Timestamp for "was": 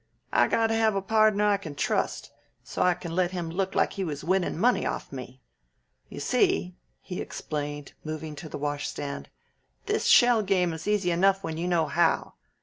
4.03-4.23